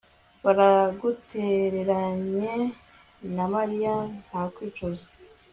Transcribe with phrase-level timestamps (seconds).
[0.43, 2.53] baragutereranye
[3.33, 3.93] nta marira,
[4.25, 5.05] nta kwicuza